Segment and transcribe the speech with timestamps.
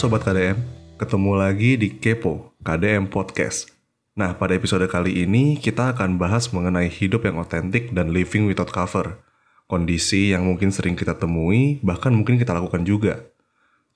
[0.00, 0.56] Sobat KDM,
[0.96, 3.68] ketemu lagi di Kepo, KDM Podcast.
[4.16, 8.72] Nah, pada episode kali ini kita akan bahas mengenai hidup yang otentik dan living without
[8.72, 9.20] cover.
[9.68, 13.28] Kondisi yang mungkin sering kita temui, bahkan mungkin kita lakukan juga.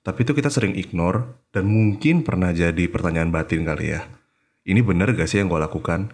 [0.05, 4.05] Tapi itu kita sering ignore, dan mungkin pernah jadi pertanyaan batin kali ya.
[4.61, 6.13] Ini bener gak sih yang gue lakukan?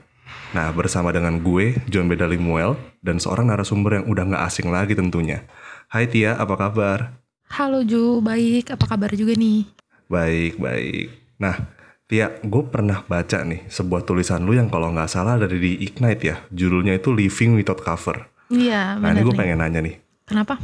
[0.56, 4.96] Nah, bersama dengan gue, John Beda Limuel, dan seorang narasumber yang udah gak asing lagi
[4.96, 5.44] tentunya.
[5.92, 7.20] Hai Tia, apa kabar?
[7.52, 8.72] Halo Ju, baik.
[8.72, 9.81] Apa kabar juga nih?
[10.12, 11.08] Baik, baik.
[11.40, 11.56] Nah,
[12.04, 16.24] Tia, gue pernah baca nih sebuah tulisan lu yang kalau nggak salah dari di Ignite
[16.28, 16.36] ya.
[16.52, 18.28] Judulnya itu Living Without Cover.
[18.52, 19.96] Iya, Nah, ini gue pengen nanya nih.
[20.28, 20.60] Kenapa?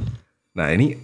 [0.52, 1.00] Nah, ini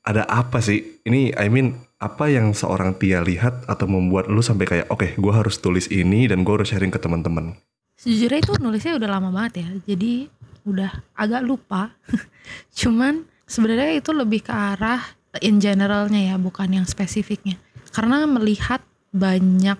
[0.00, 1.04] ada apa sih?
[1.04, 5.32] Ini, I mean, apa yang seorang Tia lihat atau membuat lu sampai kayak, oke, gue
[5.36, 7.60] harus tulis ini dan gue harus sharing ke teman-teman.
[8.00, 9.68] Sejujurnya itu nulisnya udah lama banget ya.
[9.92, 10.32] Jadi
[10.64, 11.92] udah agak lupa.
[12.80, 15.04] Cuman sebenarnya itu lebih ke arah
[15.44, 17.60] in generalnya ya, bukan yang spesifiknya.
[17.92, 18.80] Karena melihat
[19.12, 19.78] banyak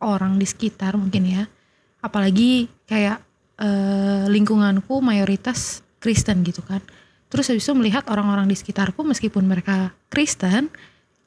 [0.00, 1.44] orang di sekitar mungkin ya.
[2.00, 3.20] Apalagi kayak
[3.60, 6.80] eh, lingkunganku mayoritas Kristen gitu kan.
[7.30, 10.66] Terus habis itu melihat orang-orang di sekitarku meskipun mereka Kristen,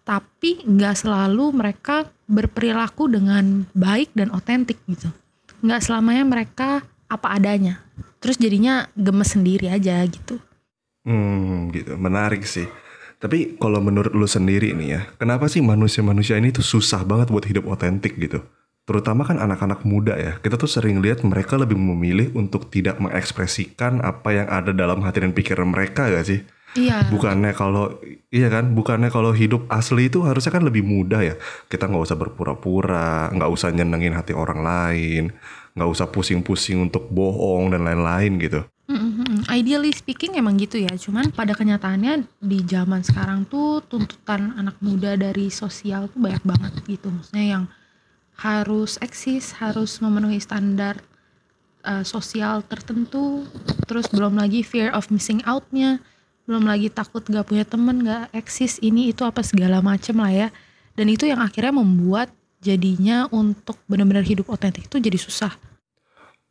[0.04, 5.08] tapi nggak selalu mereka berperilaku dengan baik dan otentik gitu.
[5.64, 7.80] Nggak selamanya mereka apa adanya.
[8.20, 10.44] Terus jadinya gemes sendiri aja gitu.
[11.08, 11.96] Hmm, gitu.
[11.96, 12.68] Menarik sih.
[13.24, 17.48] Tapi kalau menurut lu sendiri nih ya, kenapa sih manusia-manusia ini tuh susah banget buat
[17.48, 18.44] hidup otentik gitu?
[18.84, 24.04] Terutama kan anak-anak muda ya, kita tuh sering lihat mereka lebih memilih untuk tidak mengekspresikan
[24.04, 26.44] apa yang ada dalam hati dan pikiran mereka gak sih?
[26.76, 27.08] Iya.
[27.08, 27.96] Bukannya kalau
[28.28, 31.36] iya kan, bukannya kalau hidup asli itu harusnya kan lebih mudah ya.
[31.72, 35.24] Kita nggak usah berpura-pura, nggak usah nyenengin hati orang lain,
[35.78, 38.68] nggak usah pusing-pusing untuk bohong dan lain-lain gitu.
[39.50, 40.94] Ideally speaking emang gitu ya.
[40.96, 46.74] Cuman pada kenyataannya di zaman sekarang tuh tuntutan anak muda dari sosial tuh banyak banget
[46.88, 47.12] gitu.
[47.12, 47.64] Maksudnya yang
[48.40, 51.00] harus eksis, harus memenuhi standar
[51.86, 53.46] uh, sosial tertentu.
[53.86, 56.00] Terus belum lagi fear of missing out-nya.
[56.44, 60.48] Belum lagi takut gak punya temen, gak eksis, ini itu apa segala macem lah ya.
[60.94, 62.30] Dan itu yang akhirnya membuat
[62.60, 65.56] jadinya untuk benar-benar hidup otentik itu jadi susah.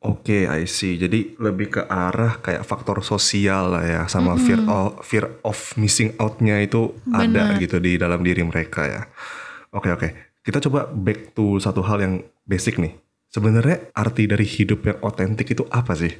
[0.02, 0.98] Oke, I see.
[0.98, 6.10] Jadi lebih ke arah kayak faktor sosial lah ya, sama fear of fear of missing
[6.18, 7.62] out-nya itu ada Benar.
[7.62, 9.06] gitu di dalam diri mereka ya.
[9.70, 10.08] Oke, oke.
[10.42, 12.98] Kita coba back to satu hal yang basic nih.
[13.30, 16.10] Sebenarnya arti dari hidup yang otentik itu apa sih?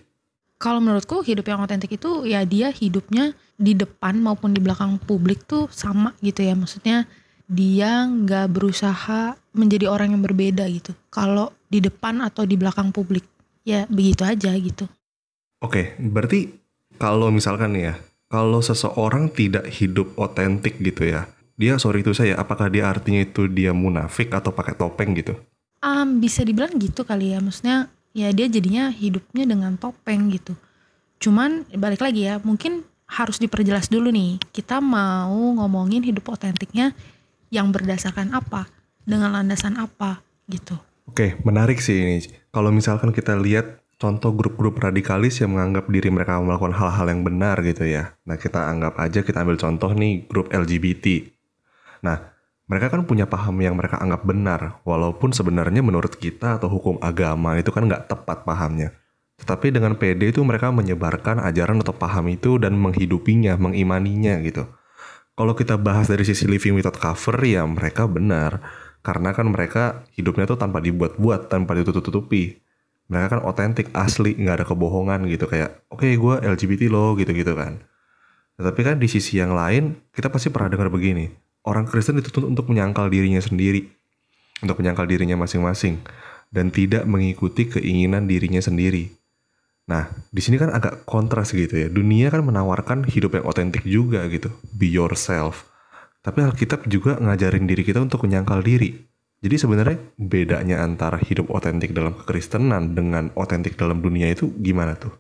[0.62, 5.43] Kalau menurutku hidup yang otentik itu ya dia hidupnya di depan maupun di belakang publik
[5.43, 6.54] tuh sama gitu ya.
[6.54, 7.10] Maksudnya
[7.50, 10.94] dia nggak berusaha menjadi orang yang berbeda gitu.
[11.10, 13.26] Kalau di depan atau di belakang publik
[13.62, 14.86] ya begitu aja gitu.
[15.62, 16.50] Oke, berarti
[16.98, 22.66] kalau misalkan ya, kalau seseorang tidak hidup otentik gitu ya, dia sorry itu saya, apakah
[22.66, 25.38] dia artinya itu dia munafik atau pakai topeng gitu?
[25.82, 27.38] Am, bisa dibilang gitu kali ya.
[27.38, 30.58] Maksudnya ya dia jadinya hidupnya dengan topeng gitu.
[31.22, 34.42] Cuman balik lagi ya, mungkin harus diperjelas dulu nih.
[34.50, 36.94] Kita mau ngomongin hidup otentiknya
[37.54, 38.66] yang berdasarkan apa,
[39.06, 40.74] dengan landasan apa gitu.
[41.08, 42.18] Oke, menarik sih ini.
[42.54, 47.58] Kalau misalkan kita lihat contoh grup-grup radikalis yang menganggap diri mereka melakukan hal-hal yang benar
[47.62, 48.18] gitu ya.
[48.26, 51.26] Nah, kita anggap aja kita ambil contoh nih grup LGBT.
[52.02, 52.32] Nah,
[52.66, 57.58] mereka kan punya paham yang mereka anggap benar, walaupun sebenarnya menurut kita atau hukum agama
[57.58, 58.96] itu kan nggak tepat pahamnya.
[59.42, 64.70] Tetapi dengan PD itu mereka menyebarkan ajaran atau paham itu dan menghidupinya, mengimaninya gitu.
[65.34, 68.62] Kalau kita bahas dari sisi living without cover ya mereka benar.
[69.02, 72.62] Karena kan mereka hidupnya tuh tanpa dibuat-buat, tanpa ditutup-tutupi.
[73.10, 75.50] Mereka kan otentik, asli, nggak ada kebohongan gitu.
[75.50, 77.82] Kayak, oke gue LGBT loh gitu-gitu kan.
[78.56, 81.26] Tetapi kan di sisi yang lain, kita pasti pernah dengar begini.
[81.66, 83.90] Orang Kristen dituntut untuk menyangkal dirinya sendiri.
[84.62, 85.99] Untuk menyangkal dirinya masing-masing.
[86.54, 89.10] Dan tidak mengikuti keinginan dirinya sendiri.
[89.90, 91.88] Nah, di sini kan agak kontras gitu ya.
[91.90, 94.54] Dunia kan menawarkan hidup yang otentik juga gitu.
[94.70, 95.71] Be yourself.
[96.22, 98.94] Tapi Alkitab juga ngajarin diri kita untuk menyangkal diri.
[99.42, 105.10] Jadi sebenarnya bedanya antara hidup otentik dalam kekristenan dengan otentik dalam dunia itu gimana tuh?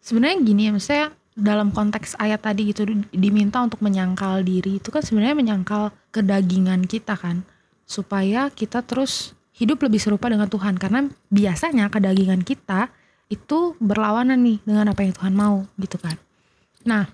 [0.00, 1.06] Sebenarnya gini ya, maksudnya
[1.36, 7.12] dalam konteks ayat tadi gitu diminta untuk menyangkal diri itu kan sebenarnya menyangkal kedagingan kita
[7.12, 7.44] kan
[7.84, 12.88] supaya kita terus hidup lebih serupa dengan Tuhan karena biasanya kedagingan kita
[13.28, 16.16] itu berlawanan nih dengan apa yang Tuhan mau gitu kan.
[16.88, 17.04] Nah,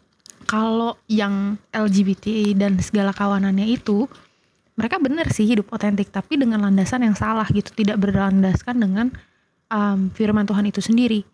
[0.52, 4.04] kalau yang LGBT dan segala kawanannya itu
[4.76, 9.06] mereka benar sih hidup otentik tapi dengan landasan yang salah gitu, tidak berlandaskan dengan
[9.72, 11.24] um, firman Tuhan itu sendiri.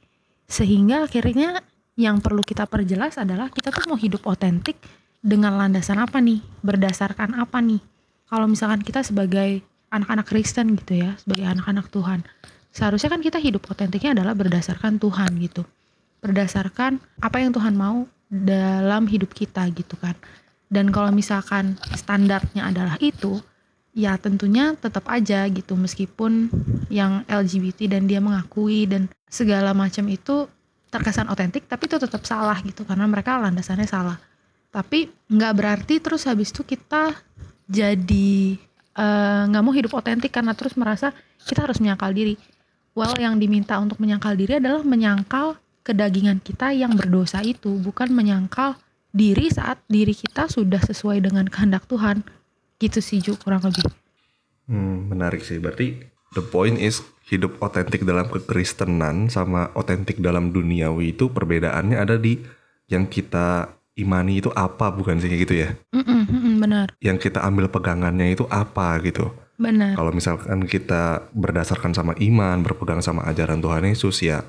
[0.47, 1.67] Sehingga akhirnya
[1.99, 4.79] yang perlu kita perjelas adalah kita tuh mau hidup otentik
[5.19, 6.39] dengan landasan apa nih?
[6.63, 7.83] Berdasarkan apa nih?
[8.29, 12.21] kalau misalkan kita sebagai anak-anak Kristen gitu ya, sebagai anak-anak Tuhan,
[12.69, 15.65] seharusnya kan kita hidup otentiknya adalah berdasarkan Tuhan gitu.
[16.21, 20.15] Berdasarkan apa yang Tuhan mau dalam hidup kita gitu kan.
[20.69, 23.41] Dan kalau misalkan standarnya adalah itu,
[23.97, 26.53] ya tentunya tetap aja gitu meskipun
[26.93, 30.47] yang LGBT dan dia mengakui dan segala macam itu
[30.89, 34.21] terkesan otentik tapi itu tetap salah gitu karena mereka landasannya salah.
[34.69, 37.17] Tapi nggak berarti terus habis itu kita
[37.69, 38.57] jadi
[38.97, 41.13] eh, nggak uh, mau hidup otentik karena terus merasa
[41.49, 42.37] kita harus menyangkal diri.
[42.93, 45.55] Well, yang diminta untuk menyangkal diri adalah menyangkal
[45.89, 48.77] kedagingan kita yang berdosa itu, bukan menyangkal
[49.09, 52.21] diri saat diri kita sudah sesuai dengan kehendak Tuhan.
[52.77, 53.89] Gitu sih Ju, kurang lebih.
[54.69, 55.57] Hmm, menarik sih.
[55.57, 55.97] Berarti
[56.37, 57.01] the point is
[57.33, 62.37] hidup otentik dalam kekristenan sama otentik dalam duniawi itu perbedaannya ada di
[62.89, 65.73] yang kita imani itu apa bukan sih gitu ya?
[65.91, 66.87] Mm -mm, mm benar.
[67.01, 69.33] Yang kita ambil pegangannya itu apa gitu?
[69.59, 69.99] Benar.
[69.99, 74.47] Kalau misalkan kita berdasarkan sama iman, berpegang sama ajaran Tuhan Yesus ya,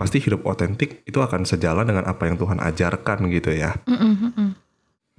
[0.00, 3.76] pasti hidup otentik itu akan sejalan dengan apa yang Tuhan ajarkan gitu ya.
[3.84, 4.50] Mm -mm,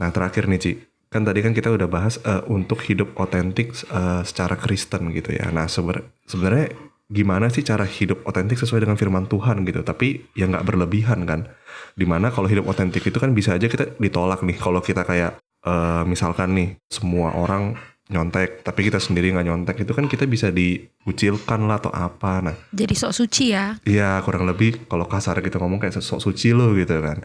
[0.01, 0.71] Nah terakhir nih Ci,
[1.13, 5.53] kan tadi kan kita udah bahas uh, untuk hidup otentik uh, secara Kristen gitu ya.
[5.53, 6.73] Nah sebenarnya
[7.11, 9.85] gimana sih cara hidup otentik sesuai dengan firman Tuhan gitu?
[9.85, 11.45] Tapi ya nggak berlebihan kan?
[11.93, 14.57] Di mana kalau hidup otentik itu kan bisa aja kita ditolak nih.
[14.57, 17.77] Kalau kita kayak uh, misalkan nih semua orang
[18.11, 19.75] nyontek tapi kita sendiri nggak nyontek.
[19.87, 22.43] Itu kan kita bisa dikucilkan lah atau apa.
[22.43, 23.79] Nah jadi sok suci ya?
[23.87, 27.23] iya kurang lebih kalau kasar kita ngomong kayak sok suci lo gitu kan.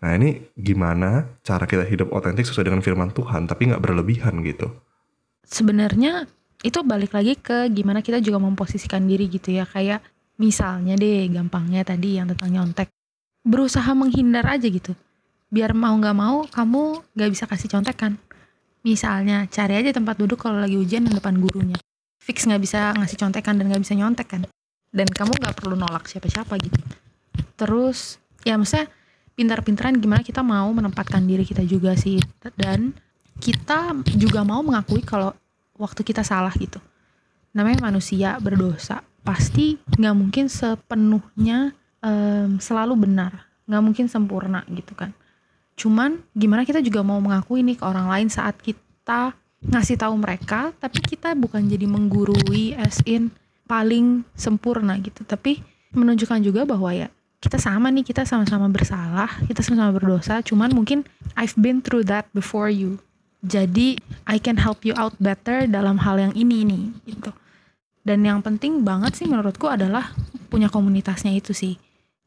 [0.00, 4.70] Nah ini gimana cara kita hidup otentik sesuai dengan firman Tuhan tapi nggak berlebihan gitu?
[5.42, 6.30] Sebenarnya
[6.62, 9.66] itu balik lagi ke gimana kita juga memposisikan diri gitu ya.
[9.66, 10.06] Kayak
[10.38, 12.88] misalnya deh gampangnya tadi yang tentang nyontek.
[13.42, 14.94] Berusaha menghindar aja gitu.
[15.52, 18.16] Biar mau nggak mau kamu nggak bisa kasih contekan
[18.82, 21.78] misalnya cari aja tempat duduk kalau lagi ujian di depan gurunya.
[22.22, 24.42] Fix nggak bisa ngasih contekan dan nggak bisa nyontek kan.
[24.92, 26.78] Dan kamu nggak perlu nolak siapa-siapa gitu.
[27.58, 28.90] Terus ya maksudnya
[29.34, 32.18] pintar-pintaran gimana kita mau menempatkan diri kita juga sih.
[32.54, 32.94] Dan
[33.42, 35.34] kita juga mau mengakui kalau
[35.78, 36.78] waktu kita salah gitu.
[37.56, 39.02] Namanya manusia berdosa.
[39.22, 43.50] Pasti nggak mungkin sepenuhnya um, selalu benar.
[43.66, 45.14] Nggak mungkin sempurna gitu kan
[45.82, 49.34] cuman gimana kita juga mau mengakui nih ke orang lain saat kita
[49.66, 53.34] ngasih tahu mereka tapi kita bukan jadi menggurui as in
[53.66, 55.58] paling sempurna gitu tapi
[55.90, 57.10] menunjukkan juga bahwa ya
[57.42, 61.02] kita sama nih kita sama-sama bersalah kita sama-sama berdosa cuman mungkin
[61.34, 63.02] I've been through that before you
[63.42, 67.34] jadi I can help you out better dalam hal yang ini nih gitu.
[68.06, 70.14] Dan yang penting banget sih menurutku adalah
[70.46, 71.74] punya komunitasnya itu sih.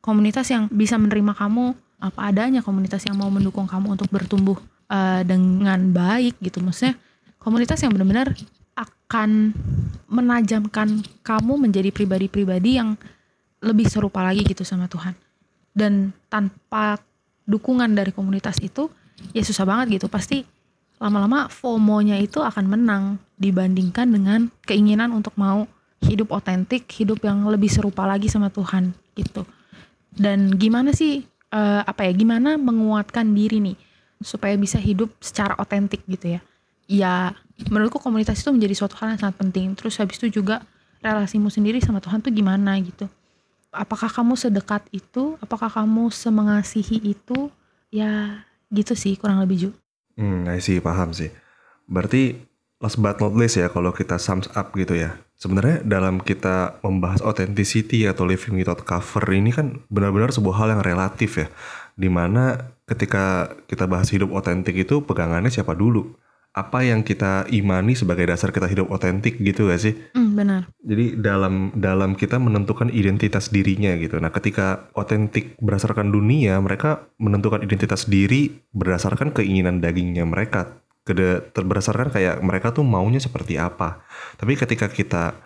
[0.03, 4.59] Komunitas yang bisa menerima kamu apa adanya, komunitas yang mau mendukung kamu untuk bertumbuh
[4.91, 6.59] uh, dengan baik gitu.
[6.61, 6.99] Maksudnya
[7.39, 8.35] komunitas yang benar-benar
[8.75, 9.55] akan
[10.11, 12.99] menajamkan kamu menjadi pribadi-pribadi yang
[13.63, 15.15] lebih serupa lagi gitu sama Tuhan.
[15.75, 16.99] Dan tanpa
[17.45, 18.91] dukungan dari komunitas itu
[19.31, 20.07] ya susah banget gitu.
[20.11, 20.43] Pasti
[20.99, 23.03] lama-lama FOMO-nya itu akan menang
[23.35, 25.67] dibandingkan dengan keinginan untuk mau
[26.03, 29.43] hidup otentik, hidup yang lebih serupa lagi sama Tuhan gitu.
[30.15, 32.11] Dan gimana sih uh, apa ya?
[32.15, 33.77] Gimana menguatkan diri nih
[34.23, 36.41] supaya bisa hidup secara otentik gitu ya?
[36.85, 37.13] Ya,
[37.69, 39.73] menurutku komunitas itu menjadi suatu hal yang sangat penting.
[39.73, 40.61] Terus habis itu juga
[41.01, 43.09] relasimu sendiri sama Tuhan tuh gimana gitu.
[43.75, 45.35] Apakah kamu sedekat itu?
[45.43, 47.51] Apakah kamu semengasihi itu?
[47.91, 49.77] Ya, gitu sih kurang lebih juga.
[50.15, 51.29] Hmm, I see, paham sih.
[51.85, 52.39] Berarti
[52.79, 55.19] last but not least ya kalau kita sums up gitu ya.
[55.35, 60.83] Sebenarnya dalam kita membahas authenticity atau living without cover ini kan benar-benar sebuah hal yang
[60.83, 61.47] relatif ya.
[61.95, 66.15] Di mana ketika kita bahas hidup otentik itu pegangannya siapa dulu?
[66.55, 69.93] apa yang kita imani sebagai dasar kita hidup otentik gitu gak sih?
[70.15, 70.61] Mm, benar.
[70.79, 74.15] Jadi dalam dalam kita menentukan identitas dirinya gitu.
[74.23, 80.79] Nah, ketika otentik berdasarkan dunia, mereka menentukan identitas diri berdasarkan keinginan dagingnya mereka.
[81.05, 84.01] Kede, berdasarkan kayak mereka tuh maunya seperti apa.
[84.41, 85.37] Tapi ketika kita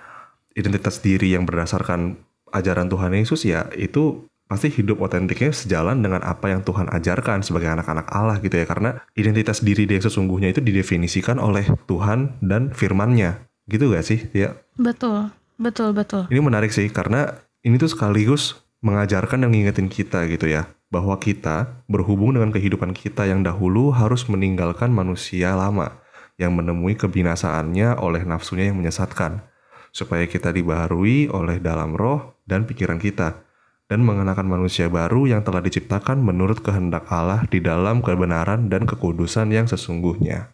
[0.55, 2.15] identitas diri yang berdasarkan
[2.55, 7.69] ajaran Tuhan Yesus ya itu pasti hidup otentiknya sejalan dengan apa yang Tuhan ajarkan sebagai
[7.75, 8.63] anak-anak Allah gitu ya.
[8.63, 13.43] Karena identitas diri dia sesungguhnya itu didefinisikan oleh Tuhan dan firmannya.
[13.67, 15.29] Gitu gak sih ya betul.
[15.59, 16.23] Betul betul.
[16.31, 17.35] Ini menarik sih karena
[17.67, 23.29] ini tuh sekaligus mengajarkan dan ngingetin kita gitu ya bahwa kita berhubung dengan kehidupan kita
[23.29, 26.01] yang dahulu harus meninggalkan manusia lama
[26.41, 29.45] yang menemui kebinasaannya oleh nafsunya yang menyesatkan
[29.93, 33.45] supaya kita dibaharui oleh dalam roh dan pikiran kita
[33.89, 39.49] dan mengenakan manusia baru yang telah diciptakan menurut kehendak Allah di dalam kebenaran dan kekudusan
[39.49, 40.53] yang sesungguhnya.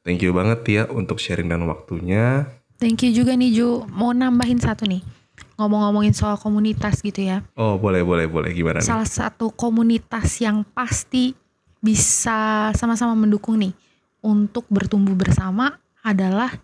[0.00, 2.48] Thank you banget Tia untuk sharing dan waktunya.
[2.80, 3.84] Thank you juga nih Ju.
[3.92, 5.17] Mau nambahin satu nih.
[5.58, 7.42] Ngomong-ngomongin soal komunitas gitu ya.
[7.58, 8.86] Oh boleh boleh boleh gimana nih?
[8.86, 11.34] Salah satu komunitas yang pasti
[11.82, 13.74] bisa sama-sama mendukung nih
[14.22, 15.74] untuk bertumbuh bersama
[16.06, 16.54] adalah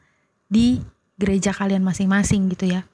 [0.46, 0.78] di
[1.18, 2.86] gereja kalian masing-masing gitu ya.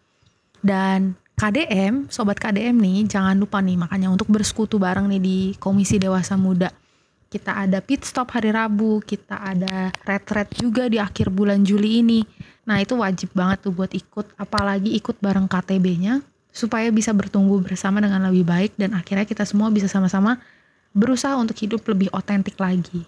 [0.64, 5.96] Dan KDM, sobat KDM nih, jangan lupa nih makanya untuk bersekutu bareng nih di Komisi
[5.96, 6.68] Dewasa Muda.
[7.30, 12.26] Kita ada pit stop hari Rabu, kita ada retret juga di akhir bulan Juli ini.
[12.66, 18.02] Nah itu wajib banget tuh buat ikut, apalagi ikut bareng KTB-nya supaya bisa bertumbuh bersama
[18.02, 20.42] dengan lebih baik dan akhirnya kita semua bisa sama-sama
[20.90, 23.06] berusaha untuk hidup lebih otentik lagi.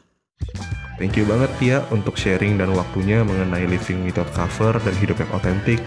[1.02, 5.34] Thank you banget Tia untuk sharing dan waktunya mengenai living without cover dan hidup yang
[5.34, 5.82] otentik.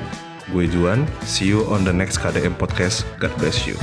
[0.51, 3.07] Gue Juan, see you on the next KDM podcast.
[3.23, 3.79] God bless you.